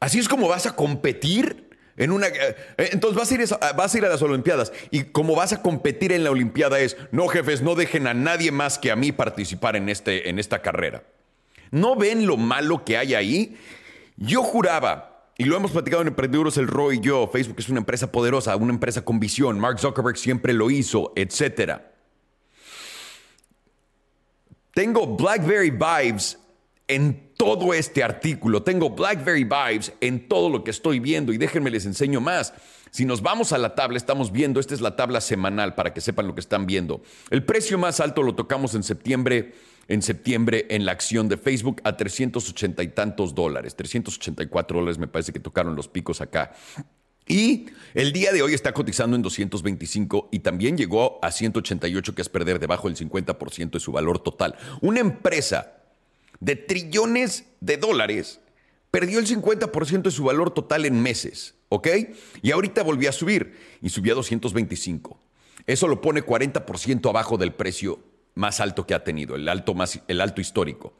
¿Así 0.00 0.18
es 0.18 0.28
como 0.28 0.48
vas 0.48 0.66
a 0.66 0.76
competir? 0.76 1.65
En 1.96 2.12
una, 2.12 2.26
eh, 2.26 2.56
entonces 2.76 3.16
vas 3.18 3.30
a, 3.30 3.34
ir 3.34 3.54
a, 3.60 3.72
vas 3.72 3.94
a 3.94 3.98
ir 3.98 4.04
a 4.04 4.08
las 4.08 4.20
Olimpiadas 4.20 4.72
y 4.90 5.04
como 5.04 5.34
vas 5.34 5.52
a 5.52 5.62
competir 5.62 6.12
en 6.12 6.24
la 6.24 6.30
Olimpiada 6.30 6.78
es, 6.78 6.96
no 7.10 7.26
jefes, 7.28 7.62
no 7.62 7.74
dejen 7.74 8.06
a 8.06 8.14
nadie 8.14 8.52
más 8.52 8.78
que 8.78 8.90
a 8.90 8.96
mí 8.96 9.12
participar 9.12 9.76
en, 9.76 9.88
este, 9.88 10.28
en 10.28 10.38
esta 10.38 10.60
carrera. 10.60 11.04
¿No 11.70 11.96
ven 11.96 12.26
lo 12.26 12.36
malo 12.36 12.84
que 12.84 12.98
hay 12.98 13.14
ahí? 13.14 13.56
Yo 14.16 14.42
juraba, 14.42 15.32
y 15.38 15.44
lo 15.44 15.56
hemos 15.56 15.70
platicado 15.70 16.02
en 16.02 16.08
Emprendedores 16.08 16.58
el 16.58 16.68
Roy 16.68 16.96
y 16.96 17.00
yo, 17.00 17.28
Facebook 17.28 17.56
es 17.58 17.68
una 17.68 17.80
empresa 17.80 18.12
poderosa, 18.12 18.56
una 18.56 18.72
empresa 18.72 19.02
con 19.02 19.18
visión, 19.18 19.58
Mark 19.58 19.78
Zuckerberg 19.78 20.18
siempre 20.18 20.52
lo 20.52 20.70
hizo, 20.70 21.12
etc. 21.16 21.80
Tengo 24.74 25.06
BlackBerry 25.06 25.70
Vibes 25.70 26.38
en 26.88 27.25
todo 27.36 27.74
este 27.74 28.02
artículo. 28.02 28.62
Tengo 28.62 28.90
BlackBerry 28.90 29.44
Vibes 29.44 29.92
en 30.00 30.28
todo 30.28 30.48
lo 30.48 30.64
que 30.64 30.70
estoy 30.70 31.00
viendo 31.00 31.32
y 31.32 31.38
déjenme 31.38 31.70
les 31.70 31.86
enseño 31.86 32.20
más. 32.20 32.54
Si 32.90 33.04
nos 33.04 33.20
vamos 33.20 33.52
a 33.52 33.58
la 33.58 33.74
tabla, 33.74 33.98
estamos 33.98 34.32
viendo, 34.32 34.58
esta 34.58 34.74
es 34.74 34.80
la 34.80 34.96
tabla 34.96 35.20
semanal 35.20 35.74
para 35.74 35.92
que 35.92 36.00
sepan 36.00 36.26
lo 36.26 36.34
que 36.34 36.40
están 36.40 36.66
viendo. 36.66 37.02
El 37.30 37.44
precio 37.44 37.78
más 37.78 38.00
alto 38.00 38.22
lo 38.22 38.34
tocamos 38.34 38.74
en 38.74 38.82
septiembre, 38.82 39.54
en 39.88 40.00
septiembre 40.00 40.66
en 40.70 40.86
la 40.86 40.92
acción 40.92 41.28
de 41.28 41.36
Facebook 41.36 41.82
a 41.84 41.96
380 41.96 42.82
y 42.82 42.88
tantos 42.88 43.34
dólares, 43.34 43.76
384 43.76 44.78
dólares 44.78 44.98
me 44.98 45.08
parece 45.08 45.32
que 45.32 45.40
tocaron 45.40 45.76
los 45.76 45.88
picos 45.88 46.20
acá. 46.20 46.54
Y 47.28 47.66
el 47.92 48.12
día 48.12 48.32
de 48.32 48.40
hoy 48.40 48.54
está 48.54 48.72
cotizando 48.72 49.16
en 49.16 49.22
225 49.22 50.28
y 50.30 50.38
también 50.38 50.78
llegó 50.78 51.18
a 51.22 51.32
188, 51.32 52.14
que 52.14 52.22
es 52.22 52.28
perder 52.28 52.60
debajo 52.60 52.88
del 52.88 52.96
50% 52.96 53.72
de 53.72 53.80
su 53.80 53.90
valor 53.90 54.20
total. 54.20 54.54
Una 54.80 55.00
empresa 55.00 55.76
de 56.40 56.56
trillones 56.56 57.44
de 57.60 57.76
dólares 57.76 58.40
perdió 58.90 59.18
el 59.18 59.26
50% 59.26 60.02
de 60.02 60.10
su 60.10 60.24
valor 60.24 60.52
total 60.52 60.86
en 60.86 61.02
meses, 61.02 61.54
¿ok? 61.68 61.88
Y 62.42 62.50
ahorita 62.50 62.82
volvió 62.82 63.08
a 63.08 63.12
subir 63.12 63.54
y 63.82 63.90
subió 63.90 64.14
a 64.14 64.16
225. 64.16 65.20
Eso 65.66 65.88
lo 65.88 66.00
pone 66.00 66.24
40% 66.24 67.08
abajo 67.08 67.36
del 67.36 67.52
precio 67.52 68.00
más 68.34 68.60
alto 68.60 68.86
que 68.86 68.94
ha 68.94 69.02
tenido, 69.02 69.34
el 69.34 69.48
alto, 69.48 69.74
más, 69.74 70.00
el 70.08 70.20
alto 70.20 70.40
histórico. 70.40 70.94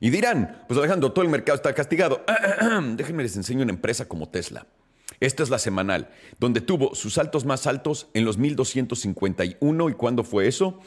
Y 0.00 0.10
dirán, 0.10 0.64
pues 0.66 0.78
Alejandro, 0.78 1.12
todo 1.12 1.24
el 1.24 1.30
mercado 1.30 1.56
está 1.56 1.74
castigado. 1.74 2.24
Déjenme 2.96 3.22
les 3.22 3.36
enseño 3.36 3.62
una 3.62 3.72
empresa 3.72 4.08
como 4.08 4.28
Tesla. 4.28 4.66
Esta 5.20 5.42
es 5.42 5.50
la 5.50 5.58
semanal, 5.58 6.10
donde 6.40 6.60
tuvo 6.60 6.94
sus 6.94 7.14
saltos 7.14 7.44
más 7.44 7.66
altos 7.66 8.08
en 8.14 8.24
los 8.24 8.38
1251. 8.38 9.90
¿Y 9.90 9.92
cuándo 9.94 10.24
fue 10.24 10.48
eso? 10.48 10.80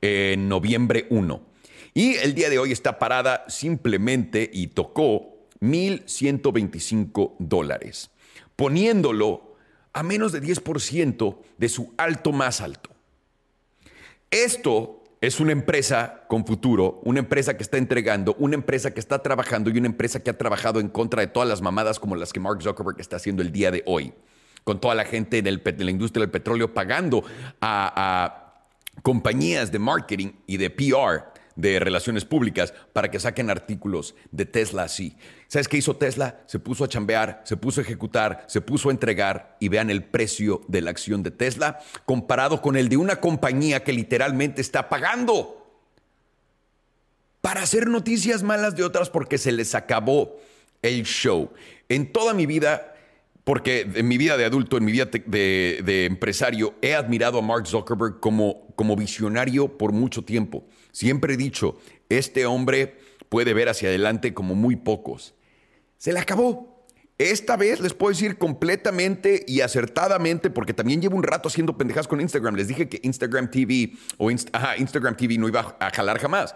En 0.00 0.48
noviembre 0.48 1.06
1. 1.10 1.49
Y 1.94 2.14
el 2.16 2.34
día 2.34 2.50
de 2.50 2.58
hoy 2.58 2.72
está 2.72 2.98
parada 2.98 3.44
simplemente 3.48 4.48
y 4.52 4.68
tocó 4.68 5.48
1.125 5.60 7.34
dólares, 7.38 8.10
poniéndolo 8.56 9.56
a 9.92 10.02
menos 10.02 10.32
de 10.32 10.40
10% 10.40 11.36
de 11.58 11.68
su 11.68 11.92
alto 11.96 12.32
más 12.32 12.60
alto. 12.60 12.90
Esto 14.30 15.02
es 15.20 15.40
una 15.40 15.52
empresa 15.52 16.24
con 16.28 16.46
futuro, 16.46 17.00
una 17.04 17.18
empresa 17.18 17.56
que 17.56 17.62
está 17.62 17.76
entregando, 17.76 18.34
una 18.38 18.54
empresa 18.54 18.94
que 18.94 19.00
está 19.00 19.20
trabajando 19.20 19.68
y 19.68 19.76
una 19.76 19.88
empresa 19.88 20.20
que 20.20 20.30
ha 20.30 20.38
trabajado 20.38 20.80
en 20.80 20.88
contra 20.88 21.20
de 21.20 21.26
todas 21.26 21.48
las 21.48 21.60
mamadas 21.60 21.98
como 21.98 22.14
las 22.14 22.32
que 22.32 22.40
Mark 22.40 22.62
Zuckerberg 22.62 23.00
está 23.00 23.16
haciendo 23.16 23.42
el 23.42 23.52
día 23.52 23.70
de 23.70 23.82
hoy, 23.86 24.14
con 24.64 24.80
toda 24.80 24.94
la 24.94 25.04
gente 25.04 25.42
de 25.42 25.84
la 25.84 25.90
industria 25.90 26.20
del 26.20 26.30
petróleo 26.30 26.72
pagando 26.72 27.24
a 27.60 28.64
compañías 29.02 29.72
de 29.72 29.78
marketing 29.78 30.32
y 30.46 30.56
de 30.56 30.70
PR 30.70 31.39
de 31.60 31.78
relaciones 31.78 32.24
públicas 32.24 32.74
para 32.92 33.10
que 33.10 33.20
saquen 33.20 33.50
artículos 33.50 34.14
de 34.30 34.46
Tesla 34.46 34.84
así. 34.84 35.16
¿Sabes 35.48 35.68
qué 35.68 35.76
hizo 35.76 35.96
Tesla? 35.96 36.40
Se 36.46 36.58
puso 36.58 36.84
a 36.84 36.88
chambear, 36.88 37.42
se 37.44 37.56
puso 37.56 37.80
a 37.80 37.84
ejecutar, 37.84 38.44
se 38.48 38.60
puso 38.60 38.88
a 38.88 38.92
entregar 38.92 39.56
y 39.60 39.68
vean 39.68 39.90
el 39.90 40.04
precio 40.04 40.62
de 40.68 40.80
la 40.80 40.90
acción 40.90 41.22
de 41.22 41.30
Tesla 41.30 41.80
comparado 42.06 42.62
con 42.62 42.76
el 42.76 42.88
de 42.88 42.96
una 42.96 43.16
compañía 43.16 43.84
que 43.84 43.92
literalmente 43.92 44.60
está 44.60 44.88
pagando 44.88 45.56
para 47.40 47.62
hacer 47.62 47.88
noticias 47.88 48.42
malas 48.42 48.76
de 48.76 48.84
otras 48.84 49.10
porque 49.10 49.38
se 49.38 49.52
les 49.52 49.74
acabó 49.74 50.38
el 50.82 51.04
show. 51.04 51.50
En 51.88 52.12
toda 52.12 52.34
mi 52.34 52.46
vida 52.46 52.94
porque 53.44 53.88
en 53.94 54.06
mi 54.06 54.18
vida 54.18 54.36
de 54.36 54.44
adulto, 54.44 54.76
en 54.76 54.84
mi 54.84 54.92
vida 54.92 55.06
de, 55.06 56.04
empresario, 56.04 56.74
he 56.82 56.94
admirado 56.94 57.38
a 57.38 57.42
Mark 57.42 57.66
Zuckerberg 57.66 58.20
como, 58.20 58.96
visionario 58.96 59.78
por 59.78 59.92
mucho 59.92 60.22
tiempo. 60.22 60.66
Siempre 60.92 61.34
he 61.34 61.36
dicho, 61.36 61.78
este 62.08 62.46
hombre 62.46 62.98
puede 63.28 63.54
ver 63.54 63.68
hacia 63.68 63.88
adelante 63.88 64.34
como 64.34 64.54
muy 64.54 64.76
pocos. 64.76 65.34
Se 65.96 66.12
le 66.12 66.18
acabó. 66.18 66.86
Esta 67.18 67.56
vez 67.58 67.80
les 67.80 67.92
puedo 67.92 68.10
decir 68.10 68.38
completamente 68.38 69.44
y 69.46 69.60
acertadamente, 69.60 70.48
porque 70.48 70.72
también 70.72 71.02
llevo 71.02 71.16
un 71.16 71.22
rato 71.22 71.48
haciendo 71.48 71.76
pendejas 71.76 72.08
con 72.08 72.20
Instagram. 72.20 72.56
Les 72.56 72.68
dije 72.68 72.88
que 72.88 73.00
Instagram 73.02 73.50
TV 73.50 73.92
o 74.16 74.30
Instagram 74.30 75.16
TV 75.16 75.36
no 75.36 75.46
iba 75.46 75.76
a 75.78 75.90
jalar 75.90 76.18
jamás. 76.18 76.54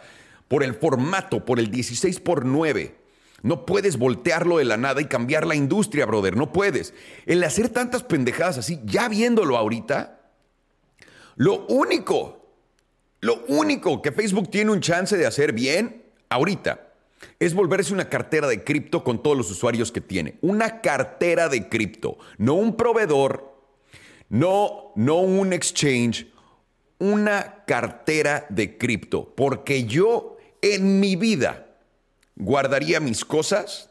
Por 0.48 0.62
el 0.62 0.74
formato, 0.74 1.44
por 1.44 1.58
el 1.58 1.70
16 1.70 2.20
por 2.20 2.46
9. 2.46 3.03
No 3.44 3.64
puedes 3.64 3.96
voltearlo 3.96 4.58
de 4.58 4.64
la 4.64 4.76
nada 4.76 5.00
y 5.00 5.04
cambiar 5.04 5.46
la 5.46 5.54
industria, 5.54 6.04
brother. 6.04 6.36
No 6.36 6.52
puedes. 6.52 6.94
El 7.24 7.44
hacer 7.44 7.68
tantas 7.68 8.02
pendejadas 8.02 8.58
así, 8.58 8.80
ya 8.84 9.08
viéndolo 9.08 9.56
ahorita, 9.56 10.20
lo 11.36 11.64
único 11.66 12.44
lo 13.24 13.42
único 13.48 14.02
que 14.02 14.12
Facebook 14.12 14.50
tiene 14.50 14.70
un 14.70 14.82
chance 14.82 15.16
de 15.16 15.24
hacer 15.24 15.54
bien 15.54 16.02
ahorita 16.28 16.92
es 17.38 17.54
volverse 17.54 17.94
una 17.94 18.10
cartera 18.10 18.46
de 18.46 18.62
cripto 18.62 19.02
con 19.02 19.22
todos 19.22 19.34
los 19.34 19.50
usuarios 19.50 19.90
que 19.90 20.02
tiene. 20.02 20.36
Una 20.42 20.82
cartera 20.82 21.48
de 21.48 21.70
cripto, 21.70 22.18
no 22.36 22.52
un 22.52 22.76
proveedor, 22.76 23.50
no, 24.28 24.92
no 24.94 25.20
un 25.20 25.54
exchange, 25.54 26.26
una 26.98 27.64
cartera 27.66 28.44
de 28.50 28.76
cripto. 28.76 29.34
Porque 29.34 29.84
yo 29.84 30.36
en 30.60 31.00
mi 31.00 31.16
vida 31.16 31.73
guardaría 32.36 33.00
mis 33.00 33.24
cosas 33.24 33.90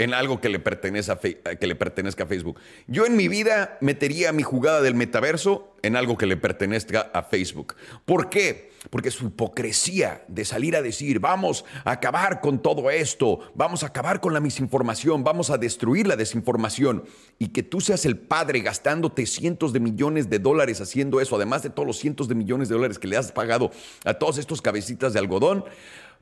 en 0.00 0.14
algo 0.14 0.40
que 0.40 0.48
le, 0.48 0.58
pertenece 0.58 1.12
a 1.12 1.18
que 1.18 1.66
le 1.66 1.76
pertenezca 1.76 2.24
a 2.24 2.26
Facebook. 2.26 2.58
Yo 2.86 3.04
en 3.04 3.16
mi 3.16 3.28
vida 3.28 3.76
metería 3.82 4.32
mi 4.32 4.42
jugada 4.42 4.80
del 4.80 4.94
metaverso 4.94 5.76
en 5.82 5.94
algo 5.94 6.16
que 6.16 6.24
le 6.24 6.38
pertenezca 6.38 7.10
a 7.12 7.22
Facebook. 7.22 7.74
¿Por 8.06 8.30
qué? 8.30 8.70
Porque 8.88 9.10
su 9.10 9.26
hipocresía 9.26 10.24
de 10.26 10.46
salir 10.46 10.74
a 10.74 10.80
decir, 10.80 11.20
vamos 11.20 11.66
a 11.84 11.92
acabar 11.92 12.40
con 12.40 12.62
todo 12.62 12.90
esto, 12.90 13.40
vamos 13.54 13.82
a 13.82 13.88
acabar 13.88 14.20
con 14.22 14.32
la 14.32 14.40
misinformación, 14.40 15.22
vamos 15.22 15.50
a 15.50 15.58
destruir 15.58 16.06
la 16.06 16.16
desinformación, 16.16 17.04
y 17.38 17.48
que 17.48 17.62
tú 17.62 17.82
seas 17.82 18.06
el 18.06 18.16
padre 18.16 18.60
gastándote 18.60 19.26
cientos 19.26 19.74
de 19.74 19.80
millones 19.80 20.30
de 20.30 20.38
dólares 20.38 20.80
haciendo 20.80 21.20
eso, 21.20 21.36
además 21.36 21.62
de 21.62 21.68
todos 21.68 21.86
los 21.86 21.98
cientos 21.98 22.26
de 22.26 22.36
millones 22.36 22.70
de 22.70 22.74
dólares 22.76 22.98
que 22.98 23.08
le 23.08 23.18
has 23.18 23.32
pagado 23.32 23.70
a 24.06 24.14
todos 24.14 24.38
estos 24.38 24.62
cabecitas 24.62 25.12
de 25.12 25.18
algodón. 25.18 25.66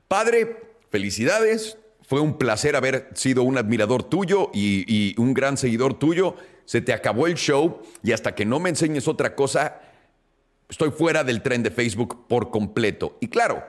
Padre, 0.09 0.68
felicidades, 0.89 1.77
fue 2.09 2.21
un 2.21 2.37
placer 2.37 2.75
haber 2.75 3.09
sido 3.13 3.43
un 3.43 3.57
admirador 3.57 4.03
tuyo 4.03 4.49
y, 4.53 5.13
un 5.19 5.33
gran 5.33 5.57
seguidor 5.57 5.93
tuyo. 5.93 6.35
Se 6.65 6.81
te 6.81 6.93
acabó 6.93 7.27
el 7.27 7.35
show 7.35 7.81
y 8.03 8.11
hasta 8.11 8.33
que 8.33 8.45
no 8.45 8.59
me 8.59 8.69
enseñes 8.69 9.07
otra 9.07 9.35
cosa, 9.35 9.81
estoy 10.67 10.91
fuera 10.91 11.23
del 11.23 11.41
tren 11.41 11.63
de 11.63 11.71
Facebook 11.71 12.27
por 12.27 12.49
completo. 12.49 13.17
Y 13.21 13.27
claro, 13.27 13.63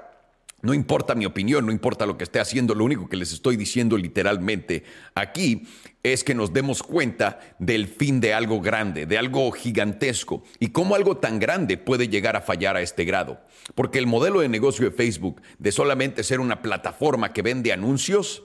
no 0.63 0.75
importa 0.75 1.15
mi 1.15 1.27
opinión, 1.27 1.67
no 1.67 1.73
importa 1.73 2.07
lo 2.07 2.19
que 2.19 2.25
esté 2.25 2.41
haciendo, 2.41 2.75
lo 2.75 2.85
único 2.85 3.09
que 3.09 3.17
les 3.17 3.33
estoy 3.33 3.57
diciendo 3.57 3.97
literalmente 3.97 4.85
aquí 5.15 5.67
es 6.03 6.25
que 6.25 6.35
nos 6.35 6.53
demos 6.53 6.83
cuenta 6.83 7.41
del 7.59 7.89
fin 7.89 8.21
de 8.21 8.35
algo 8.35 8.61
grande, 8.61 9.07
de 9.07 9.19
algo 9.19 9.51
gigantesco 9.53 10.43
y 10.59 10.69
cómo 10.69 10.95
algo 10.95 11.19
tan 11.19 11.39
grande 11.39 11.77
puede 11.77 12.09
llegar 12.09 12.37
a 12.37 12.41
fallar 12.41 12.77
a 12.77 12.83
este 12.83 13.05
grado. 13.05 13.41
Porque 13.75 13.99
el 13.99 14.07
modelo 14.07 14.41
de 14.41 14.49
negocio 14.49 14.85
de 14.85 14.97
Facebook, 14.97 15.43
de 15.59 15.73
solamente 15.73 16.23
ser 16.23 16.41
una 16.41 16.63
plataforma 16.63 17.33
que 17.33 17.43
vende 17.43 17.73
anuncios, 17.73 18.45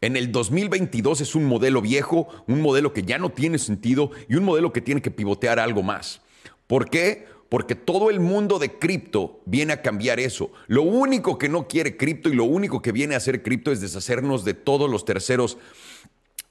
en 0.00 0.16
el 0.16 0.30
2022 0.30 1.22
es 1.22 1.34
un 1.34 1.46
modelo 1.46 1.80
viejo, 1.80 2.28
un 2.46 2.60
modelo 2.60 2.92
que 2.92 3.02
ya 3.02 3.18
no 3.18 3.30
tiene 3.30 3.58
sentido 3.58 4.10
y 4.28 4.36
un 4.36 4.44
modelo 4.44 4.72
que 4.72 4.82
tiene 4.82 5.00
que 5.00 5.10
pivotear 5.10 5.58
algo 5.58 5.82
más. 5.82 6.20
¿Por 6.66 6.90
qué? 6.90 7.26
Porque 7.48 7.74
todo 7.74 8.10
el 8.10 8.20
mundo 8.20 8.58
de 8.58 8.78
cripto 8.78 9.40
viene 9.44 9.72
a 9.72 9.82
cambiar 9.82 10.20
eso. 10.20 10.50
Lo 10.66 10.82
único 10.82 11.38
que 11.38 11.48
no 11.48 11.68
quiere 11.68 11.96
cripto 11.96 12.28
y 12.28 12.34
lo 12.34 12.44
único 12.44 12.82
que 12.82 12.92
viene 12.92 13.14
a 13.14 13.18
hacer 13.18 13.42
cripto 13.42 13.72
es 13.72 13.80
deshacernos 13.80 14.44
de 14.44 14.54
todos 14.54 14.90
los 14.90 15.04
terceros 15.04 15.58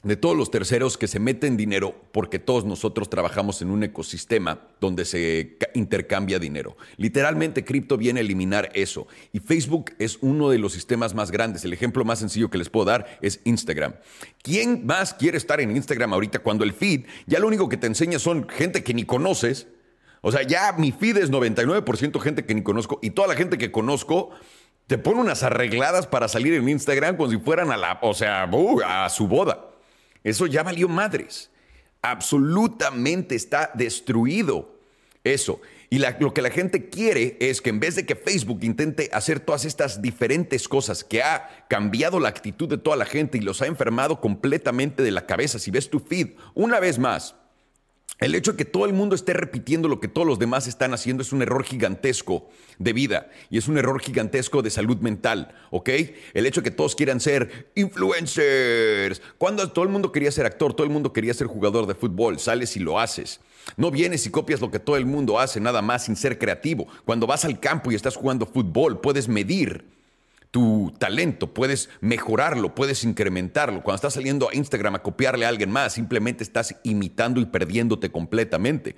de 0.06 0.16
todos 0.16 0.38
los 0.38 0.52
terceros 0.52 1.00
que 1.00 1.08
se 1.08 1.20
meten 1.20 1.58
dinero, 1.58 1.96
porque 2.12 2.38
todos 2.38 2.64
nosotros 2.64 3.10
trabajamos 3.10 3.64
en 3.64 3.72
un 3.72 3.84
ecosistema 3.84 4.62
donde 4.80 5.04
se 5.04 5.58
intercambia 5.74 6.38
dinero. 6.38 6.78
Literalmente, 6.98 7.66
cripto 7.66 7.98
viene 7.98 8.20
a 8.20 8.24
eliminar 8.24 8.70
eso. 8.76 9.08
Y 9.34 9.40
Facebook 9.40 9.94
es 9.98 10.20
uno 10.22 10.52
de 10.52 10.60
los 10.60 10.74
sistemas 10.74 11.16
más 11.16 11.32
grandes. 11.32 11.66
El 11.66 11.74
ejemplo 11.74 12.06
más 12.06 12.20
sencillo 12.20 12.52
que 12.52 12.60
les 12.60 12.70
puedo 12.70 12.86
dar 12.86 13.18
es 13.24 13.42
Instagram. 13.46 13.96
¿Quién 14.44 14.86
más 14.86 15.16
quiere 15.16 15.40
estar 15.40 15.60
en 15.60 15.76
Instagram 15.76 16.14
ahorita 16.14 16.38
cuando 16.38 16.64
el 16.64 16.74
feed 16.74 17.06
ya 17.26 17.40
lo 17.40 17.48
único 17.48 17.68
que 17.68 17.78
te 17.78 17.88
enseña 17.88 18.20
son 18.20 18.48
gente 18.48 18.84
que 18.84 18.94
ni 18.94 19.06
conoces? 19.06 19.68
O 20.28 20.32
sea, 20.32 20.42
ya 20.42 20.74
mi 20.76 20.92
feed 20.92 21.18
es 21.18 21.30
99% 21.30 22.20
gente 22.20 22.48
que 22.48 22.56
ni 22.56 22.64
conozco 22.64 22.98
y 23.04 23.12
toda 23.12 23.28
la 23.28 23.36
gente 23.36 23.60
que 23.60 23.72
conozco 23.72 24.32
te 24.88 24.98
pone 24.98 25.22
unas 25.22 25.44
arregladas 25.44 26.08
para 26.08 26.28
salir 26.28 26.56
en 26.56 26.68
Instagram 26.68 27.16
como 27.16 27.30
si 27.30 27.38
fueran 27.38 27.72
a 27.72 27.78
la, 27.78 28.00
o 28.02 28.12
sea, 28.16 28.50
uh, 28.52 28.82
a 28.84 29.08
su 29.10 29.28
boda. 29.28 29.70
Eso 30.24 30.48
ya 30.48 30.64
valió 30.64 30.90
madres. 30.90 31.52
Absolutamente 32.02 33.36
está 33.36 33.70
destruido 33.76 34.80
eso. 35.24 35.62
Y 35.92 36.00
lo 36.00 36.34
que 36.34 36.42
la 36.42 36.50
gente 36.50 36.90
quiere 36.90 37.38
es 37.40 37.62
que 37.62 37.70
en 37.70 37.80
vez 37.80 37.94
de 37.94 38.08
que 38.08 38.16
Facebook 38.16 38.64
intente 38.64 39.12
hacer 39.14 39.40
todas 39.40 39.64
estas 39.64 40.02
diferentes 40.02 40.68
cosas 40.68 41.04
que 41.04 41.22
ha 41.22 41.68
cambiado 41.70 42.20
la 42.20 42.30
actitud 42.30 42.68
de 42.68 42.80
toda 42.80 42.98
la 42.98 43.06
gente 43.06 43.38
y 43.38 43.42
los 43.42 43.62
ha 43.62 43.68
enfermado 43.68 44.20
completamente 44.20 45.04
de 45.04 45.12
la 45.12 45.28
cabeza, 45.28 45.60
si 45.60 45.70
ves 45.70 45.92
tu 45.92 46.00
feed 46.00 46.30
una 46.56 46.80
vez 46.80 46.98
más, 46.98 47.36
el 48.20 48.34
hecho 48.34 48.52
de 48.52 48.58
que 48.58 48.66
todo 48.66 48.86
el 48.86 48.94
mundo 48.94 49.16
esté 49.16 49.34
repitiendo 49.34 49.90
lo 49.90 50.00
que 50.00 50.08
todos 50.08 50.26
los 50.26 50.40
demás 50.40 50.68
están 50.68 50.94
haciendo 50.94 51.22
es 51.22 51.34
un 51.34 51.42
error 51.42 51.64
gigantesco 51.64 52.50
de 52.80 52.94
vida 52.94 53.30
y 53.50 53.58
es 53.58 53.68
un 53.68 53.78
error 53.78 54.00
gigantesco 54.00 54.62
de 54.62 54.70
salud 54.70 54.98
mental, 54.98 55.54
¿ok? 55.72 55.90
El 56.34 56.46
hecho 56.46 56.62
de 56.62 56.70
que 56.70 56.76
todos 56.76 56.96
quieran 56.96 57.20
ser 57.20 57.72
influencers. 57.76 59.22
Cuando 59.38 59.70
todo 59.72 59.84
el 59.84 59.92
mundo 59.92 60.12
quería 60.12 60.32
ser 60.32 60.46
actor, 60.46 60.74
todo 60.74 60.86
el 60.86 60.94
mundo 60.94 61.12
quería 61.12 61.34
ser 61.34 61.48
jugador 61.48 61.88
de 61.88 61.96
fútbol, 61.96 62.40
sales 62.40 62.78
y 62.78 62.80
lo 62.80 63.00
haces. 63.00 63.42
No 63.76 63.92
vienes 63.92 64.26
y 64.26 64.30
copias 64.30 64.62
lo 64.62 64.72
que 64.72 64.80
todo 64.80 64.96
el 64.96 65.06
mundo 65.06 65.40
hace, 65.40 65.60
nada 65.60 65.82
más 65.82 66.06
sin 66.06 66.16
ser 66.16 66.38
creativo. 66.38 66.88
Cuando 67.04 67.28
vas 67.28 67.44
al 67.44 67.60
campo 67.60 67.92
y 67.92 67.96
estás 67.96 68.16
jugando 68.16 68.46
fútbol, 68.46 69.02
puedes 69.02 69.28
medir 69.28 69.95
tu 70.56 70.94
talento, 70.98 71.54
puedes 71.54 71.90
mejorarlo, 72.00 72.74
puedes 72.74 73.04
incrementarlo. 73.04 73.84
Cuando 73.84 73.98
estás 73.98 74.14
saliendo 74.14 74.50
a 74.50 74.56
Instagram 74.56 74.96
a 74.96 75.04
copiarle 75.04 75.46
a 75.46 75.50
alguien 75.50 75.70
más, 75.70 75.92
simplemente 75.92 76.46
estás 76.46 76.78
imitando 76.84 77.42
y 77.42 77.46
perdiéndote 77.46 78.10
completamente. 78.10 78.96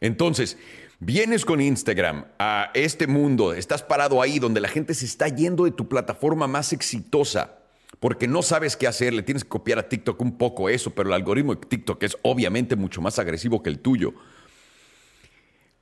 Entonces, 0.00 0.56
vienes 0.98 1.44
con 1.44 1.60
Instagram 1.60 2.24
a 2.38 2.70
este 2.72 3.06
mundo, 3.06 3.52
estás 3.52 3.82
parado 3.82 4.22
ahí 4.22 4.38
donde 4.38 4.62
la 4.62 4.68
gente 4.68 4.94
se 4.94 5.04
está 5.04 5.28
yendo 5.28 5.66
de 5.66 5.72
tu 5.72 5.86
plataforma 5.86 6.46
más 6.46 6.72
exitosa 6.72 7.58
porque 7.98 8.26
no 8.26 8.40
sabes 8.40 8.74
qué 8.74 8.86
hacer, 8.86 9.12
le 9.12 9.22
tienes 9.22 9.44
que 9.44 9.50
copiar 9.50 9.78
a 9.78 9.86
TikTok 9.86 10.18
un 10.22 10.38
poco 10.38 10.70
eso, 10.70 10.92
pero 10.92 11.10
el 11.10 11.14
algoritmo 11.14 11.56
de 11.56 11.66
TikTok 11.66 12.02
es 12.04 12.16
obviamente 12.22 12.74
mucho 12.74 13.02
más 13.02 13.18
agresivo 13.18 13.62
que 13.62 13.68
el 13.68 13.80
tuyo. 13.80 14.14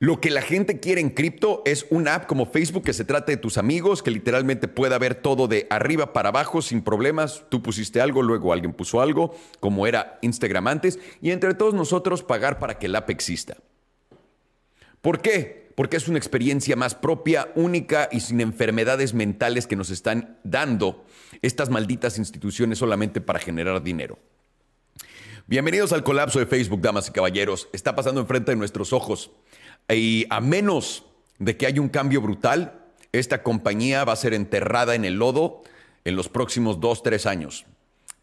Lo 0.01 0.21
que 0.21 0.29
la 0.29 0.41
gente 0.41 0.79
quiere 0.79 1.01
en 1.01 1.09
cripto 1.09 1.61
es 1.65 1.85
una 1.89 2.15
app 2.15 2.25
como 2.25 2.45
Facebook 2.45 2.85
que 2.85 2.93
se 2.93 3.03
trate 3.03 3.33
de 3.33 3.37
tus 3.37 3.57
amigos, 3.57 4.01
que 4.01 4.11
literalmente 4.11 4.69
pueda 4.69 4.97
ver 4.97 5.13
todo 5.13 5.49
de 5.49 5.67
arriba 5.69 6.13
para 6.13 6.29
abajo 6.29 6.61
sin 6.61 6.81
problemas. 6.81 7.43
Tú 7.49 7.61
pusiste 7.61 7.99
algo, 7.99 8.21
luego 8.21 8.53
alguien 8.53 8.71
puso 8.71 9.01
algo, 9.01 9.35
como 9.59 9.87
era 9.87 10.17
Instagram 10.21 10.67
antes, 10.67 10.99
y 11.21 11.31
entre 11.31 11.53
todos 11.53 11.73
nosotros 11.73 12.23
pagar 12.23 12.59
para 12.59 12.79
que 12.79 12.85
el 12.85 12.95
app 12.95 13.09
exista. 13.09 13.57
¿Por 15.01 15.19
qué? 15.21 15.69
Porque 15.75 15.97
es 15.97 16.07
una 16.07 16.17
experiencia 16.17 16.77
más 16.77 16.95
propia, 16.95 17.49
única 17.55 18.07
y 18.09 18.21
sin 18.21 18.39
enfermedades 18.39 19.13
mentales 19.13 19.67
que 19.67 19.75
nos 19.75 19.89
están 19.89 20.37
dando 20.45 21.03
estas 21.41 21.69
malditas 21.69 22.17
instituciones 22.17 22.77
solamente 22.77 23.19
para 23.19 23.39
generar 23.39 23.83
dinero. 23.83 24.17
Bienvenidos 25.45 25.91
al 25.93 26.03
colapso 26.03 26.39
de 26.39 26.45
Facebook, 26.45 26.79
damas 26.79 27.09
y 27.09 27.11
caballeros. 27.11 27.67
Está 27.73 27.95
pasando 27.95 28.21
enfrente 28.21 28.51
de 28.51 28.55
nuestros 28.55 28.93
ojos. 28.93 29.31
Y 29.89 30.25
a 30.29 30.39
menos 30.39 31.05
de 31.39 31.57
que 31.57 31.65
haya 31.65 31.81
un 31.81 31.89
cambio 31.89 32.21
brutal, 32.21 32.79
esta 33.11 33.43
compañía 33.43 34.03
va 34.03 34.13
a 34.13 34.17
ser 34.17 34.33
enterrada 34.33 34.95
en 34.95 35.05
el 35.05 35.15
lodo 35.15 35.63
en 36.05 36.15
los 36.15 36.29
próximos 36.29 36.79
dos, 36.79 37.03
tres 37.03 37.25
años. 37.25 37.65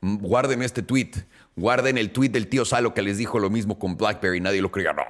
Guarden 0.01 0.63
este 0.63 0.83
tweet, 0.83 1.11
guarden 1.57 1.99
el 1.99 2.13
tweet 2.13 2.29
del 2.29 2.49
tío 2.49 2.65
Salo 2.65 2.95
que 2.95 3.03
les 3.03 3.19
dijo 3.19 3.39
lo 3.39 3.51
mismo 3.51 3.79
con 3.79 3.97
BlackBerry. 3.97 4.41
Nadie 4.41 4.63
lo 4.63 4.71
creía. 4.71 4.93
No, 4.93 5.03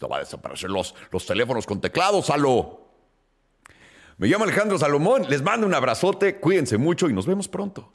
no 0.00 0.08
va 0.08 0.16
a 0.16 0.20
desaparecer 0.20 0.70
los, 0.70 0.94
los 1.10 1.24
teléfonos 1.24 1.66
con 1.66 1.80
teclado, 1.80 2.22
Salo. 2.22 2.86
Me 4.18 4.28
llamo 4.28 4.44
Alejandro 4.44 4.78
Salomón, 4.78 5.26
les 5.28 5.42
mando 5.42 5.66
un 5.66 5.74
abrazote, 5.74 6.36
cuídense 6.36 6.78
mucho 6.78 7.08
y 7.10 7.12
nos 7.12 7.26
vemos 7.26 7.48
pronto. 7.48 7.92